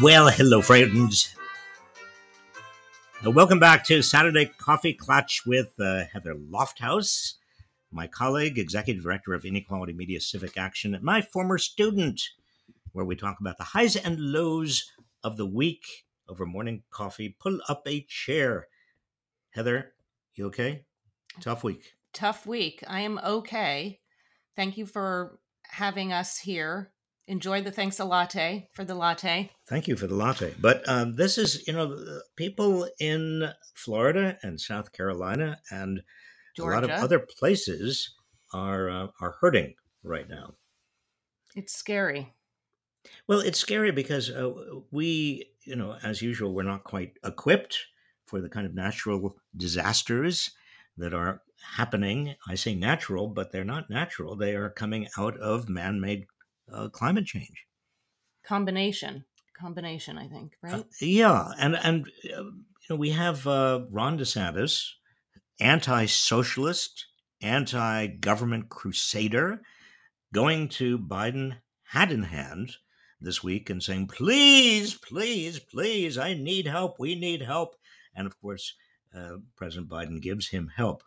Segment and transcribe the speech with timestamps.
[0.00, 1.36] Well, hello, friends.
[3.22, 7.34] Welcome back to Saturday Coffee Klatch with uh, Heather Lofthouse,
[7.90, 12.22] my colleague, Executive Director of Inequality Media Civic Action, and my former student,
[12.92, 14.90] where we talk about the highs and lows
[15.22, 17.36] of the week over morning coffee.
[17.38, 18.68] Pull up a chair.
[19.50, 19.92] Heather,
[20.34, 20.86] you okay?
[21.38, 21.96] Tough week.
[22.14, 22.82] Tough week.
[22.88, 24.00] I am okay.
[24.56, 26.91] Thank you for having us here
[27.26, 29.50] enjoy the thanks a latte for the latte.
[29.68, 30.54] Thank you for the latte.
[30.60, 36.02] But um, this is, you know, people in Florida and South Carolina and
[36.56, 36.70] Georgia.
[36.70, 38.14] a lot of other places
[38.52, 40.54] are uh, are hurting right now.
[41.54, 42.32] It's scary.
[43.26, 44.50] Well, it's scary because uh,
[44.90, 47.78] we, you know, as usual, we're not quite equipped
[48.26, 50.52] for the kind of natural disasters
[50.96, 51.42] that are
[51.76, 52.34] happening.
[52.48, 54.36] I say natural, but they're not natural.
[54.36, 56.26] They are coming out of man made
[56.72, 57.66] uh, climate change.
[58.44, 59.24] Combination,
[59.58, 60.18] combination.
[60.18, 60.80] I think uh, right.
[60.80, 64.88] Uh, yeah, and and uh, you know we have uh, Ron DeSantis,
[65.60, 67.06] anti-socialist,
[67.40, 69.62] anti-government crusader,
[70.32, 72.76] going to Biden hat in hand
[73.20, 76.98] this week and saying, "Please, please, please, I need help.
[76.98, 77.76] We need help."
[78.14, 78.74] And of course,
[79.14, 81.02] uh, President Biden gives him help.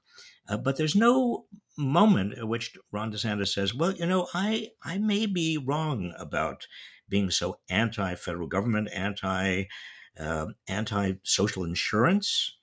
[0.48, 1.46] Uh, but there's no
[1.78, 6.68] moment at which Ron DeSantis says, "Well, you know, I I may be wrong about
[7.10, 9.66] being so anti-federal government, anti
[10.20, 12.58] uh, anti-social insurance."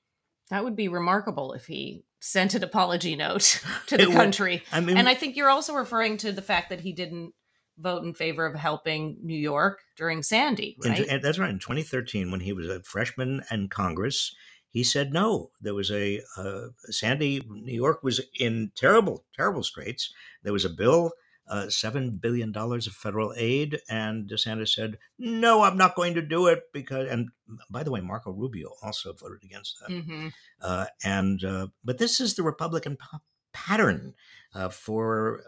[0.50, 4.62] That would be remarkable if he sent an apology note to the country.
[4.70, 7.33] I mean, and I think you're also referring to the fact that he didn't
[7.78, 11.22] vote in favor of helping New York during Sandy, right?
[11.22, 11.50] That's right.
[11.50, 14.34] In 2013, when he was a freshman in Congress,
[14.72, 15.50] he said no.
[15.60, 20.12] There was a uh, Sandy, New York was in terrible, terrible straits.
[20.42, 21.12] There was a bill,
[21.46, 23.80] uh, $7 billion of federal aid.
[23.90, 27.28] And DeSantis said, no, I'm not going to do it because, and
[27.68, 29.90] by the way, Marco Rubio also voted against that.
[29.90, 30.28] Mm-hmm.
[30.62, 33.18] Uh, and, uh, but this is the Republican p-
[33.52, 34.14] pattern
[34.55, 35.42] uh, for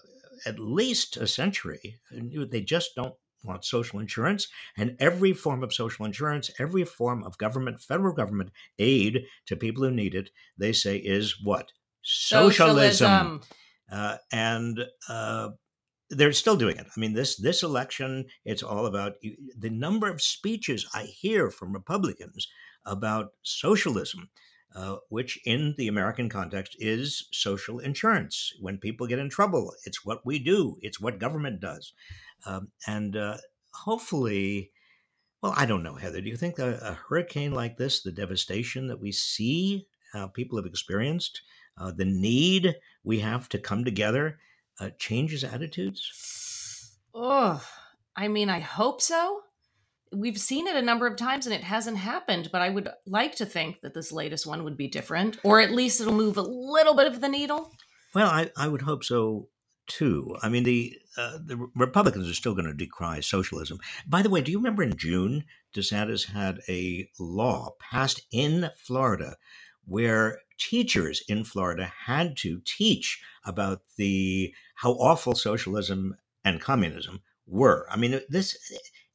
[0.44, 1.96] at least a century.
[2.10, 3.14] They just don't
[3.44, 8.50] want social insurance and every form of social insurance, every form of government, federal government
[8.78, 11.72] aid to people who need it, they say is what?
[12.02, 13.40] Socialism.
[13.40, 13.40] Socialism.
[13.90, 15.50] Uh, and uh,
[16.10, 16.86] they're still doing it.
[16.86, 19.14] I mean, this this election, it's all about
[19.58, 22.48] the number of speeches I hear from Republicans
[22.86, 24.30] about socialism.
[24.74, 28.52] Uh, which in the American context is social insurance.
[28.60, 31.92] When people get in trouble, it's what we do, it's what government does.
[32.44, 33.36] Um, and uh,
[33.72, 34.72] hopefully,
[35.40, 36.20] well, I don't know, Heather.
[36.20, 40.58] Do you think a, a hurricane like this, the devastation that we see, uh, people
[40.58, 41.42] have experienced,
[41.78, 42.74] uh, the need
[43.04, 44.40] we have to come together,
[44.80, 46.98] uh, changes attitudes?
[47.14, 47.64] Oh,
[48.16, 49.42] I mean, I hope so.
[50.14, 53.34] We've seen it a number of times and it hasn't happened, but I would like
[53.36, 56.42] to think that this latest one would be different, or at least it'll move a
[56.42, 57.72] little bit of the needle.
[58.14, 59.48] Well, I, I would hope so
[59.86, 60.36] too.
[60.42, 63.78] I mean, the uh, the Republicans are still going to decry socialism.
[64.06, 65.44] By the way, do you remember in June,
[65.74, 69.36] DeSantis had a law passed in Florida
[69.86, 77.86] where teachers in Florida had to teach about the how awful socialism and communism were.
[77.90, 78.56] I mean, this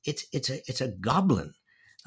[0.05, 1.53] it's it's a it's a goblin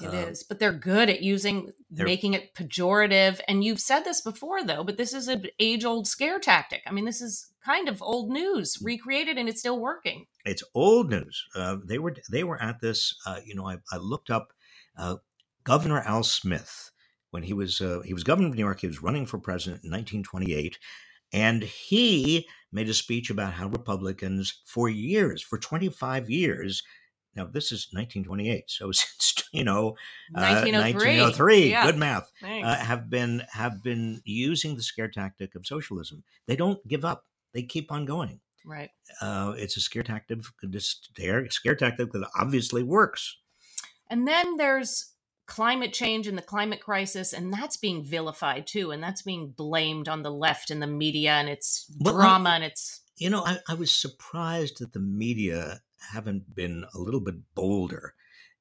[0.00, 3.40] it um, is, but they're good at using making it pejorative.
[3.46, 6.82] And you've said this before, though, but this is an age old scare tactic.
[6.86, 8.86] I mean, this is kind of old news mm.
[8.86, 10.26] recreated, and it's still working.
[10.44, 11.44] It's old news.
[11.54, 13.14] Uh, they were they were at this.
[13.26, 14.52] Uh, you know, I, I looked up
[14.96, 15.16] uh,
[15.64, 16.90] Governor Al Smith
[17.30, 18.80] when he was uh, he was governor of New York.
[18.80, 20.78] He was running for president in 1928.
[21.34, 26.82] And he made a speech about how Republicans, for years, for 25 years,
[27.34, 29.96] now this is 1928, so since you know
[30.32, 31.86] 1903, uh, 1903 yeah.
[31.86, 36.24] good math, uh, have been have been using the scare tactic of socialism.
[36.46, 38.40] They don't give up; they keep on going.
[38.64, 38.90] Right.
[39.20, 40.38] Uh, it's a scare tactic,
[40.78, 43.38] scare, scare tactic that obviously works.
[44.08, 45.12] And then there's
[45.46, 50.08] climate change and the climate crisis, and that's being vilified too, and that's being blamed
[50.08, 53.00] on the left and the media, and it's well, drama, I, and it's.
[53.16, 55.80] You know, I, I was surprised that the media
[56.12, 58.14] haven't been a little bit bolder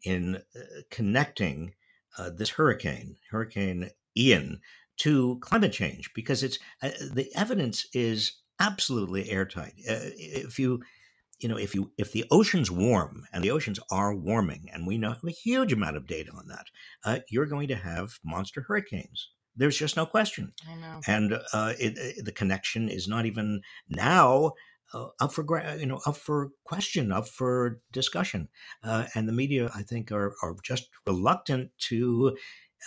[0.03, 0.59] in uh,
[0.89, 1.73] connecting
[2.17, 4.61] uh, this hurricane, Hurricane Ian,
[4.97, 9.73] to climate change because it's uh, the evidence is absolutely airtight.
[9.89, 10.81] Uh, if you
[11.41, 14.97] you know if you if the oceans warm and the oceans are warming and we
[14.97, 16.67] know a huge amount of data on that
[17.03, 21.01] uh, you're going to have monster hurricanes there's just no question I know.
[21.07, 24.53] and uh, it, it, the connection is not even now
[24.93, 25.45] uh, up for
[25.77, 28.49] you know up for question, up for discussion,
[28.83, 32.37] uh, and the media I think are are just reluctant to.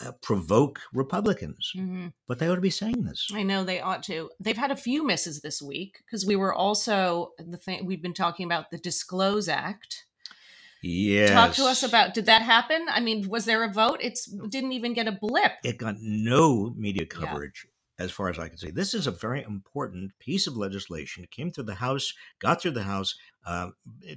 [0.05, 2.09] Uh, provoke Republicans, mm-hmm.
[2.27, 3.29] but they ought to be saying this.
[3.33, 4.29] I know they ought to.
[4.41, 8.13] They've had a few misses this week because we were also the thing we've been
[8.13, 10.05] talking about the Disclose Act,
[10.87, 11.31] Yes.
[11.31, 12.87] Talk to us about did that happen?
[12.91, 14.01] I mean, was there a vote?
[14.03, 14.19] It
[14.51, 15.53] didn't even get a blip.
[15.65, 17.67] It got no media coverage.
[17.99, 21.23] As far as I can see, this is a very important piece of legislation.
[21.23, 23.15] It came through the House, got through the House,
[23.47, 23.71] uh,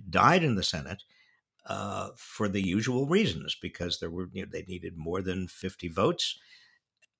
[0.10, 1.04] died in the Senate,
[1.68, 5.90] uh, for the usual reasons because there were you know, they needed more than 50
[5.90, 6.40] votes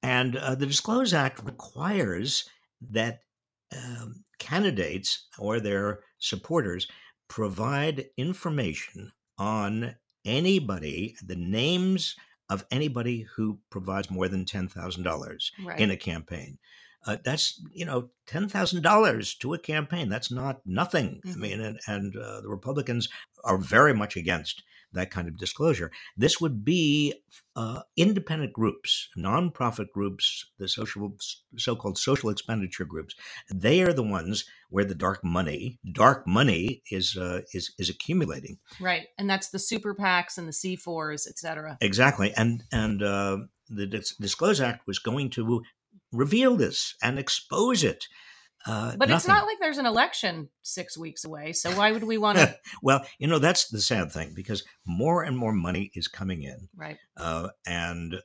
[0.04, 2.50] and uh, the disclose act requires
[2.92, 3.22] that
[3.76, 6.88] um, candidates or their supporters
[7.28, 12.16] provide information on anybody, the names
[12.50, 15.80] of anybody who provides more than $10,000 right.
[15.80, 16.58] in a campaign.
[17.06, 20.10] Uh, that's you know ten thousand dollars to a campaign.
[20.10, 21.22] That's not nothing.
[21.26, 21.32] Mm-hmm.
[21.32, 23.08] I mean, and, and uh, the Republicans
[23.46, 24.62] are very much against
[24.98, 25.92] that kind of disclosure.
[26.16, 27.14] This would be
[27.56, 31.16] uh, independent groups, nonprofit groups, the social,
[31.58, 33.16] so-called social expenditure groups.
[33.54, 38.58] They are the ones where the dark money, dark money, is uh, is is accumulating.
[38.80, 41.78] Right, and that's the super PACs and the C4s, et cetera.
[41.82, 43.38] Exactly, and and uh,
[43.70, 45.64] the Disclose Act was going to
[46.12, 48.08] reveal this and expose it.
[48.66, 49.16] Uh, but nothing.
[49.16, 51.54] it's not like there's an election six weeks away.
[51.54, 52.56] So why would we want to?
[52.82, 56.70] well, you know that's the sad thing because more and more money is coming in,
[56.76, 56.98] right?
[57.16, 58.16] Uh, and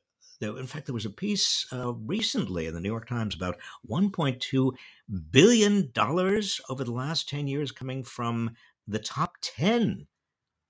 [0.41, 3.59] there, in fact, there was a piece uh, recently in the New York Times about
[3.89, 4.73] 1.2
[5.31, 8.51] billion dollars over the last 10 years coming from
[8.89, 10.07] the top 10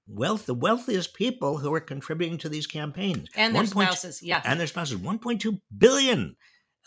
[0.06, 4.60] wealth, the wealthiest people who are contributing to these campaigns, and their spouses, yeah, and
[4.60, 6.36] their spouses, 1.2 billion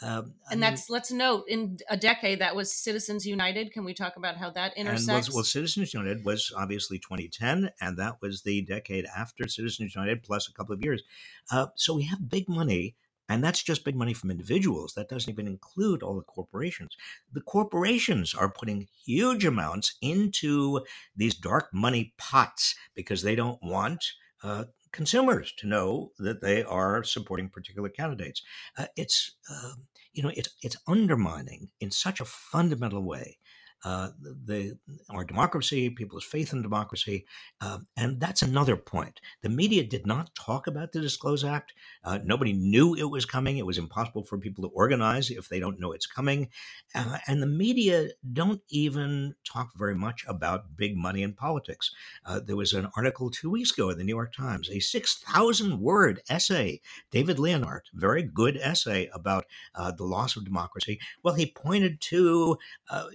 [0.02, 3.72] um, and that's let's note in a decade that was Citizens United.
[3.72, 5.30] Can we talk about how that intersects?
[5.30, 10.22] Was, well, Citizens United was obviously 2010, and that was the decade after Citizens United,
[10.22, 11.02] plus a couple of years.
[11.50, 12.96] Uh, so we have big money,
[13.30, 14.96] and that's just big money from individuals.
[14.96, 16.98] That doesn't even include all the corporations.
[17.32, 20.82] The corporations are putting huge amounts into
[21.16, 24.04] these dark money pots because they don't want.
[24.44, 24.66] Uh,
[24.96, 28.42] consumers to know that they are supporting particular candidates.
[28.78, 29.74] Uh, it's uh,
[30.14, 33.38] you know it's it's undermining in such a fundamental way
[33.86, 34.10] uh,
[34.46, 34.76] the
[35.12, 37.24] our democracy, people's faith in democracy,
[37.62, 39.22] uh, and that's another point.
[39.44, 41.72] The media did not talk about the Disclose Act.
[42.04, 43.60] Uh, nobody knew it was coming.
[43.60, 46.50] It was impossible for people to organize if they don't know it's coming,
[46.96, 51.92] uh, and the media don't even talk very much about big money in politics.
[52.26, 55.20] Uh, there was an article two weeks ago in the New York Times, a six
[55.20, 56.82] thousand word essay.
[57.12, 59.46] David Leonhardt, very good essay about
[59.76, 61.00] the loss of democracy.
[61.22, 62.58] Well, he pointed to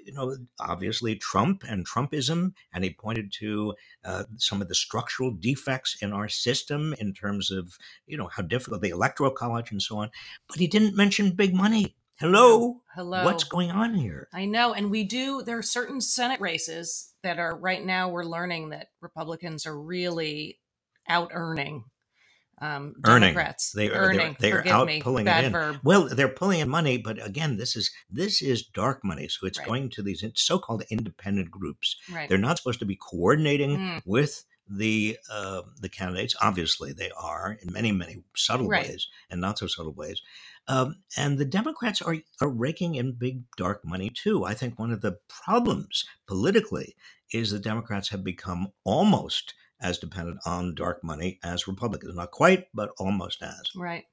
[0.05, 3.75] you know obviously Trump and Trumpism, and he pointed to
[4.05, 7.77] uh, some of the structural defects in our system in terms of
[8.07, 10.11] you know how difficult the electoral college and so on.
[10.49, 11.97] But he didn't mention big money.
[12.19, 13.25] Hello, hello.
[13.25, 14.29] What's going on here?
[14.33, 15.43] I know, and we do.
[15.43, 18.11] There are certain Senate races that are right now.
[18.11, 20.59] We're learning that Republicans are really
[21.09, 21.85] out earning
[22.61, 23.35] um, earning.
[23.35, 23.73] Democrats.
[23.73, 24.37] They are earning.
[24.39, 25.01] They're, they're out me.
[25.01, 25.53] pulling it in.
[25.53, 25.81] Verb.
[25.83, 29.59] Well, they're pulling in money, but again, this is this is dark money, so it's
[29.59, 29.69] right.
[29.69, 31.97] going to these so-called independent groups.
[32.13, 32.29] Right.
[32.29, 34.03] They're not supposed to be coordinating mm.
[34.05, 36.37] with the uh, the candidates.
[36.41, 38.87] Obviously, they are in many many subtle right.
[38.87, 40.23] ways and not so subtle ways.
[40.69, 44.45] Um, and the Democrats are are raking in big dark money too.
[44.45, 46.95] I think one of the problems politically
[47.33, 52.15] is the Democrats have become almost as dependent on dark money as Republicans.
[52.15, 53.63] Not quite, but almost as.
[53.75, 54.05] Right.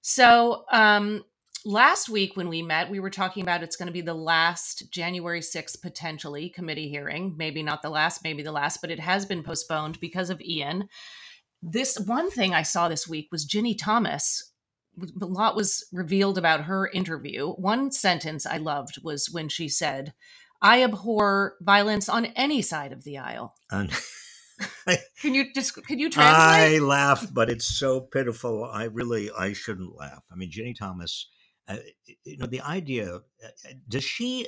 [0.00, 1.24] So um,
[1.64, 4.90] last week when we met, we were talking about it's going to be the last
[4.90, 7.34] January 6th potentially committee hearing.
[7.36, 10.88] Maybe not the last, maybe the last, but it has been postponed because of Ian.
[11.62, 14.52] This one thing I saw this week was Ginni Thomas.
[15.20, 17.52] A lot was revealed about her interview.
[17.52, 20.12] One sentence I loved was when she said,
[20.60, 23.54] I abhor violence on any side of the aisle.
[25.20, 26.36] can you just can you translate?
[26.36, 28.64] I laugh, but it's so pitiful.
[28.64, 30.22] I really I shouldn't laugh.
[30.30, 31.28] I mean, Ginni Thomas.
[31.66, 31.78] Uh,
[32.24, 33.16] you know, the idea.
[33.16, 34.46] Uh, does she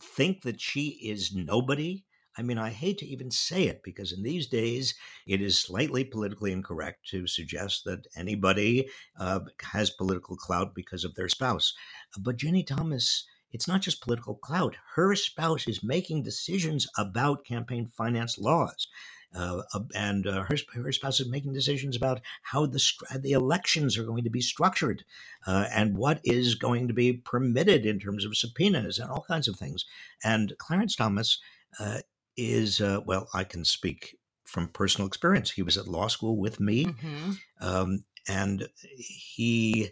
[0.00, 2.04] think that she is nobody?
[2.36, 4.94] I mean, I hate to even say it because in these days
[5.26, 11.14] it is slightly politically incorrect to suggest that anybody uh, has political clout because of
[11.14, 11.74] their spouse.
[12.18, 14.76] But Ginni Thomas it's not just political clout.
[14.94, 18.88] Her spouse is making decisions about campaign finance laws.
[19.34, 19.62] Uh,
[19.94, 22.82] and uh, her, her spouse is making decisions about how the
[23.20, 25.04] the elections are going to be structured
[25.46, 29.48] uh, and what is going to be permitted in terms of subpoenas and all kinds
[29.48, 29.84] of things.
[30.22, 31.38] And Clarence Thomas
[31.80, 32.00] uh,
[32.36, 35.50] is uh, well, I can speak from personal experience.
[35.50, 37.32] He was at law school with me, mm-hmm.
[37.60, 39.90] um, and he.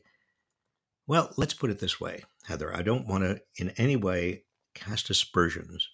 [1.06, 2.74] Well, let's put it this way, Heather.
[2.74, 4.44] I don't want to in any way
[4.74, 5.88] cast aspersions,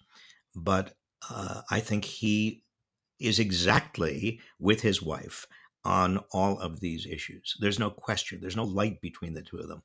[0.55, 0.93] but
[1.31, 2.63] uh, I think he
[3.19, 5.47] is exactly with his wife
[5.83, 7.55] on all of these issues.
[7.59, 8.39] There's no question.
[8.41, 9.83] There's no light between the two of them.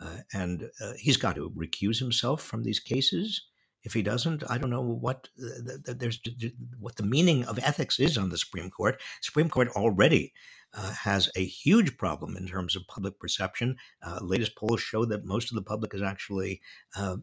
[0.00, 3.48] Uh, and uh, he's got to recuse himself from these cases.
[3.84, 6.20] If he doesn't, I don't know what there's
[6.78, 9.00] what the meaning of ethics is on the Supreme Court.
[9.20, 10.32] Supreme Court already
[10.74, 13.76] uh, has a huge problem in terms of public perception.
[14.02, 16.60] Uh, latest polls show that most of the public is actually
[16.96, 17.16] uh,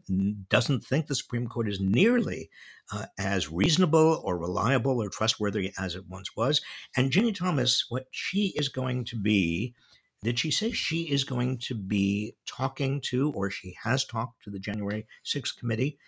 [0.48, 2.50] doesn't think the Supreme Court is nearly
[2.92, 6.60] uh, as reasonable or reliable or trustworthy as it once was.
[6.96, 9.74] And Ginni Thomas, what she is going to be.
[10.22, 14.50] Did she say she is going to be talking to, or she has talked to
[14.50, 15.98] the January 6th committee?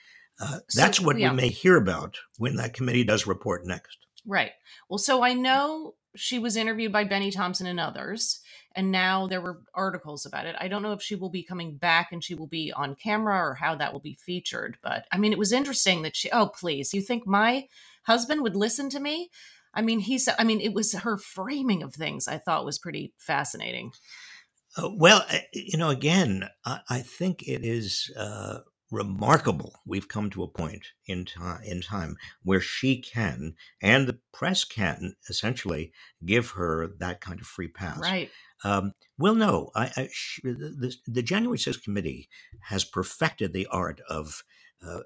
[0.41, 1.31] Uh, that's so, what yeah.
[1.31, 3.99] we may hear about when that committee does report next.
[4.27, 4.53] Right.
[4.89, 8.41] Well, so I know she was interviewed by Bennie Thompson and others,
[8.75, 10.57] and now there were articles about it.
[10.59, 13.37] I don't know if she will be coming back and she will be on camera
[13.37, 16.47] or how that will be featured, but I mean, it was interesting that she, oh,
[16.49, 17.67] please, you think my
[18.05, 19.31] husband would listen to me?
[19.75, 23.15] I mean, he's, I mean, it was her framing of things I thought was pretty
[23.19, 23.93] fascinating.
[24.77, 28.61] Uh, well, you know, again, I, I think it is uh,
[28.93, 29.81] remarkable.
[29.87, 34.65] We've come to a point in time in time where she can and the press
[34.65, 35.93] can essentially
[36.25, 37.99] give her that kind of free pass.
[37.99, 38.31] Right.
[38.65, 42.29] Um, well no I, I sh- the, the, january 6th committee
[42.61, 44.45] has perfected the art of
[44.87, 45.01] uh,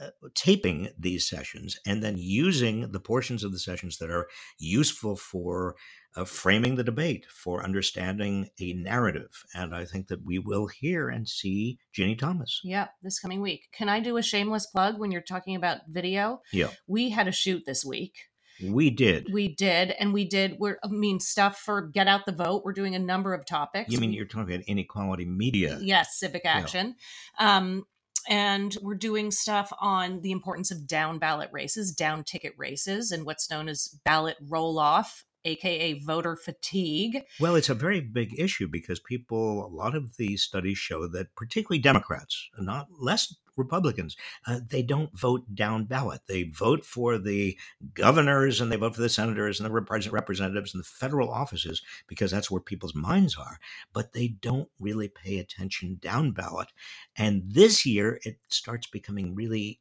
[0.00, 4.26] uh, taping these sessions and then using the portions of the sessions that are
[4.58, 5.76] useful for
[6.18, 9.44] uh, framing the debate, for understanding a narrative.
[9.54, 12.60] And I think that we will hear and see Ginni Thomas.
[12.64, 13.68] Yeah, this coming week.
[13.72, 16.42] Can I do a shameless plug when you're talking about video?
[16.52, 16.70] Yeah.
[16.86, 18.16] We had a shoot this week.
[18.60, 19.28] We did.
[19.32, 19.92] We did.
[19.92, 22.62] And we did, we're, I mean, stuff for Get Out the Vote.
[22.64, 23.92] We're doing a number of topics.
[23.92, 25.78] You mean you're talking about inequality media?
[25.80, 26.96] Yes, civic action.
[27.38, 27.56] Yeah.
[27.56, 27.84] Um,
[28.28, 33.24] and we're doing stuff on the importance of down ballot races, down ticket races, and
[33.24, 37.22] what's known as ballot roll off aka voter fatigue.
[37.40, 41.34] Well, it's a very big issue because people, a lot of these studies show that
[41.34, 44.16] particularly Democrats, not less Republicans,
[44.46, 46.20] uh, they don't vote down ballot.
[46.28, 47.58] They vote for the
[47.92, 52.30] governors and they vote for the senators and the representatives and the federal offices because
[52.30, 53.58] that's where people's minds are.
[53.92, 56.68] But they don't really pay attention down ballot.
[57.16, 59.80] And this year, it starts becoming really.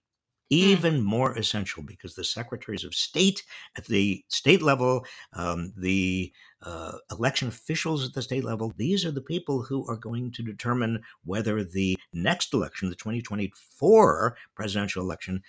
[0.49, 3.43] Even more essential because the secretaries of state
[3.77, 9.11] at the state level, um, the uh, election officials at the state level, these are
[9.11, 15.41] the people who are going to determine whether the next election, the 2024 presidential election,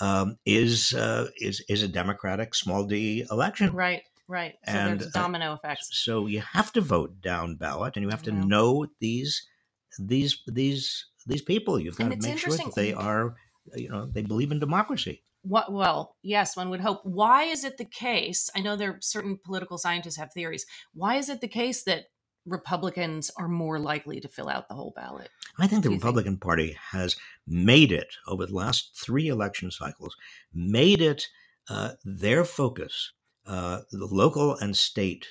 [0.00, 3.72] um, is uh, is is a Democratic small d election.
[3.72, 4.02] Right.
[4.28, 4.56] Right.
[4.66, 5.88] So and there's uh, domino uh, effects.
[5.92, 9.46] So you have to vote down ballot, and you have to know these
[9.98, 11.80] these these these people.
[11.80, 13.34] You've got to make sure that they are
[13.76, 15.22] you know they believe in democracy.
[15.42, 17.00] What well yes one would hope.
[17.04, 21.16] Why is it the case i know there are certain political scientists have theories why
[21.16, 22.06] is it the case that
[22.46, 26.40] republicans are more likely to fill out the whole ballot i think the republican think?
[26.40, 30.16] party has made it over the last three election cycles
[30.54, 31.26] made it
[31.68, 33.12] uh, their focus
[33.48, 35.26] uh, the local and state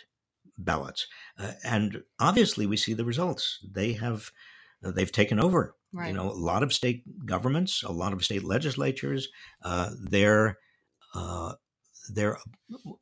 [0.58, 1.08] ballots.
[1.38, 3.60] Uh, and obviously we see the results.
[3.64, 4.32] They have
[4.82, 6.10] they've taken over Right.
[6.10, 9.30] You know, a lot of state governments, a lot of state legislatures,
[9.64, 10.58] uh, their
[11.16, 11.54] uh,
[12.10, 12.38] their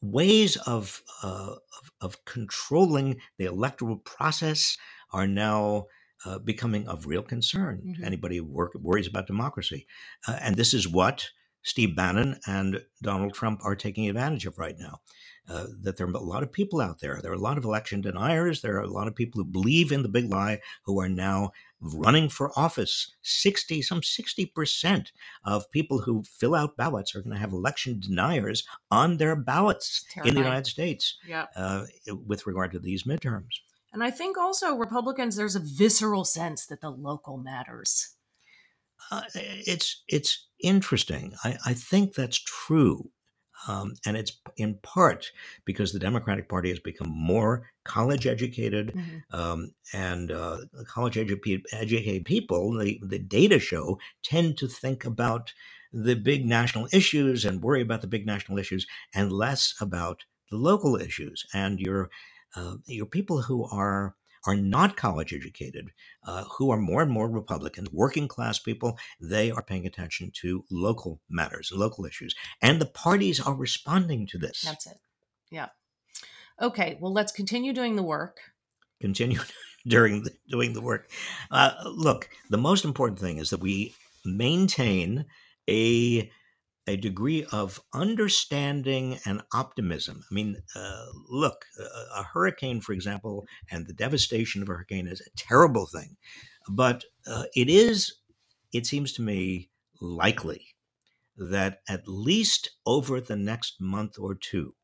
[0.01, 4.77] ways of, uh, of, of controlling the electoral process
[5.11, 5.85] are now
[6.25, 8.03] uh, becoming of real concern mm-hmm.
[8.03, 9.85] anybody who work, worries about democracy,
[10.27, 11.29] uh, and this is what
[11.65, 14.99] Steve Bannon and Donald Trump are taking advantage of right now.
[15.47, 17.19] Uh, that there are a lot of people out there.
[17.21, 18.61] There are a lot of election deniers.
[18.61, 21.51] There are a lot of people who believe in the big lie who are now
[21.79, 23.13] running for office.
[23.21, 25.07] 60, some 60%
[25.43, 30.03] of people who fill out ballots are going to have election deniers on their ballots
[30.23, 31.45] in the United States yeah.
[31.55, 31.85] uh,
[32.25, 33.59] with regard to these midterms.
[33.93, 38.15] And I think also Republicans, there's a visceral sense that the local matters.
[39.11, 41.33] Uh, it's it's interesting.
[41.43, 43.09] I, I think that's true.
[43.67, 45.31] Um, and it's in part
[45.63, 49.35] because the Democratic Party has become more college educated mm-hmm.
[49.35, 50.57] um, and uh,
[50.87, 55.53] college educated, educated people, the, the data show, tend to think about
[55.91, 60.57] the big national issues and worry about the big national issues and less about the
[60.57, 62.09] local issues and your
[62.55, 65.91] uh, your people who are are not college educated,
[66.25, 70.63] uh, who are more and more Republicans, working class people, they are paying attention to
[70.69, 72.35] local matters, local issues.
[72.61, 74.61] And the parties are responding to this.
[74.61, 74.97] That's it.
[75.51, 75.69] Yeah.
[76.61, 76.97] Okay.
[76.99, 78.39] Well, let's continue doing the work.
[79.01, 79.39] Continue
[79.87, 81.09] during the, doing the work.
[81.51, 85.25] Uh, look, the most important thing is that we maintain
[85.69, 86.31] a
[86.87, 90.23] a degree of understanding and optimism.
[90.29, 95.07] I mean, uh, look, a, a, hurricane, for example, and the devastation of a hurricane
[95.07, 96.15] is a terrible thing,
[96.69, 98.13] but uh, it is,
[98.71, 99.69] it seems to me,
[100.01, 100.75] likely
[101.37, 104.75] that at least over the next month or two,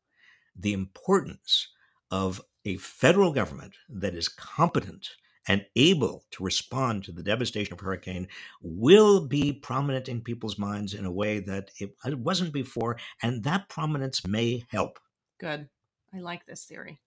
[0.56, 1.68] the importance
[2.10, 5.08] of a federal government that is competent
[5.48, 8.28] and able to respond to the devastation of hurricane
[8.60, 13.68] will be prominent in people's minds in a way that it, wasn't before, and that
[13.68, 14.98] prominence may help.
[15.38, 15.68] Good.
[16.14, 17.00] I like this theory.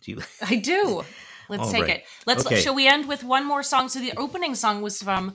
[0.00, 0.22] Do you?
[0.42, 1.04] I do.
[1.48, 1.90] Let's take right.
[1.96, 2.04] it.
[2.24, 2.46] Let's.
[2.46, 2.60] Okay.
[2.60, 3.88] Shall we end with one more song?
[3.88, 5.34] So the opening song was from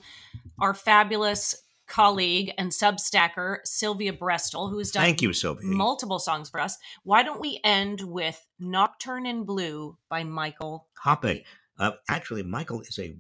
[0.59, 1.55] our fabulous
[1.87, 5.69] colleague and substacker Sylvia Brestel, who's done Thank you, Sylvia.
[5.69, 6.77] multiple songs for us.
[7.03, 11.43] Why don't we end with Nocturne in Blue by Michael Hoppe?
[11.79, 13.15] Uh, actually, Michael is a,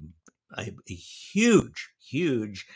[0.57, 2.67] a, a huge, huge,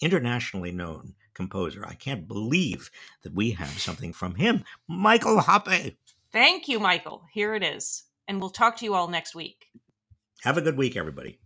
[0.00, 1.84] internationally known composer.
[1.86, 2.90] I can't believe
[3.22, 4.64] that we have something from him.
[4.88, 5.96] Michael Hoppe.
[6.32, 7.22] Thank you, Michael.
[7.32, 8.04] Here it is.
[8.26, 9.66] And we'll talk to you all next week.
[10.42, 11.38] Have a good week, everybody.